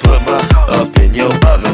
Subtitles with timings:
[0.00, 0.38] put my
[0.68, 1.71] up in your other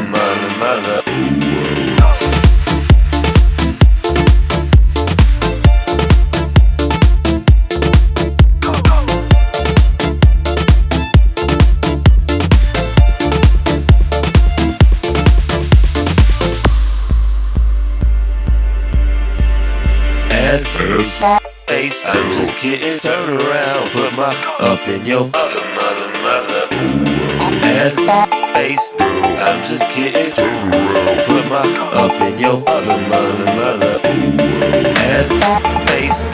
[20.51, 20.65] Ass,
[21.67, 22.97] face, I'm just kidding.
[22.97, 26.67] Turn around, put my up in your other mother, mother.
[27.61, 27.93] Ass,
[28.57, 30.33] face, I'm just kidding.
[30.33, 31.61] Turn around, put my
[31.93, 34.01] up in your other mother, mother.
[35.13, 35.29] Ass,
[35.85, 36.25] face,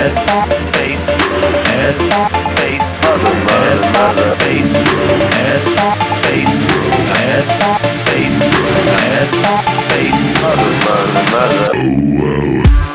[0.00, 0.16] ass,
[0.72, 1.10] face,
[1.76, 2.00] ass,
[2.56, 4.72] face, other mother, mother, face,
[5.44, 5.76] ass,
[6.24, 6.56] face,
[7.20, 7.52] ass,
[8.08, 8.40] face,
[9.12, 9.36] ass,
[9.92, 12.02] face, other mother, mother.
[12.12, 12.91] ass,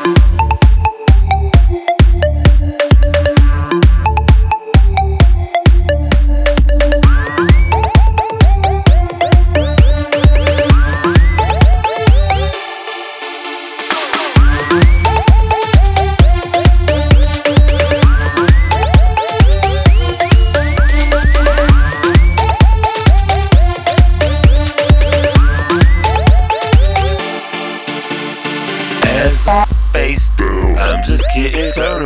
[31.08, 31.97] just get it done.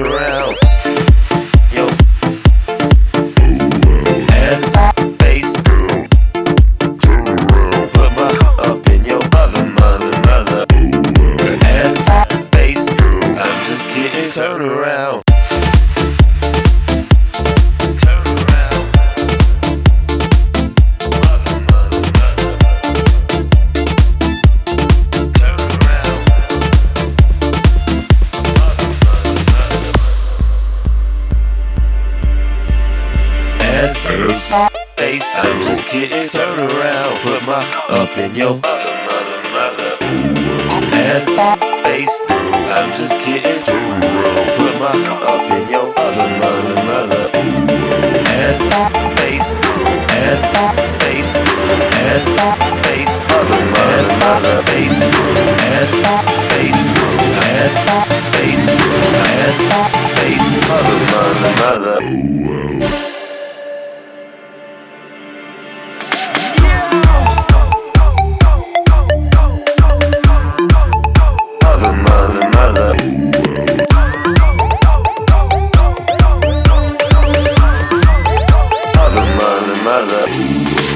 [33.83, 34.53] Ass,
[34.97, 35.33] face.
[35.35, 36.29] I'm just kidding.
[36.29, 39.93] Turn around, put my up in your other mother, mother.
[40.95, 41.27] Ass,
[41.83, 42.21] face.
[42.77, 43.63] I'm just kidding.
[43.65, 44.93] Turn around, put my
[45.33, 47.31] up in your other mother, mother.
[48.39, 48.63] Ass,
[49.19, 49.51] face.
[50.23, 50.45] Ass,
[51.03, 51.35] face.
[52.07, 52.29] Ass,
[52.87, 53.17] face.
[53.37, 55.03] Other mother, mother, face.
[55.75, 56.32] Ass,
[72.83, 72.97] mother,
[79.85, 80.33] mother.
[80.43, 80.92] Mother,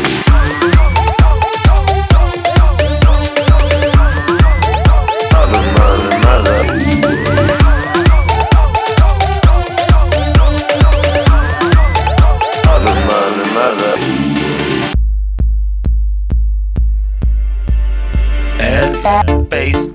[19.50, 19.89] face.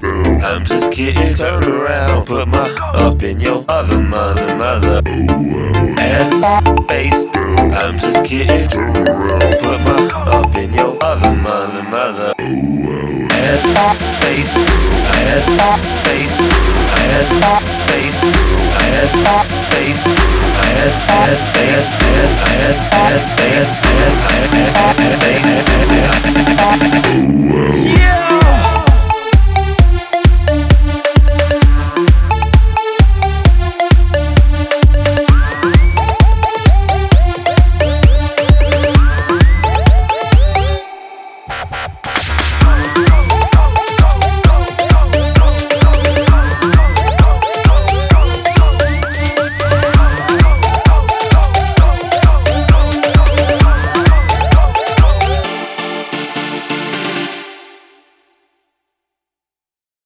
[0.44, 5.02] I'm just kidding, turn around, put my up in your other mother, mother.
[5.98, 6.42] Ass,
[6.88, 7.26] face.
[7.36, 12.34] I'm just kidding, turn around, put my up in your other mother, mother.
[12.40, 13.64] Ass,
[14.22, 14.56] face,
[15.20, 15.46] ass,
[16.08, 16.40] face,
[17.04, 17.36] ass,
[17.92, 18.22] face,
[18.80, 19.18] ass,
[19.72, 24.32] face, ass, ass, ass, ass, ass, ass, ass, ass, ass,